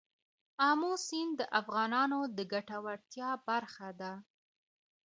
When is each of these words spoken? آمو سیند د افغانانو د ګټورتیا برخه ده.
آمو 0.69 0.91
سیند 1.05 1.33
د 1.39 1.41
افغانانو 1.59 2.19
د 2.37 2.37
ګټورتیا 2.53 3.29
برخه 3.47 3.89
ده. 3.99 4.11